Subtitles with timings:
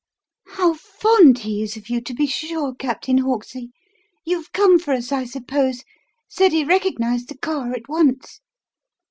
[0.55, 3.69] "How fond he is of you to be sure, Captain Hawksley.
[4.25, 5.83] You've come for us, I suppose?
[6.27, 8.39] Ceddie recognised the car at once."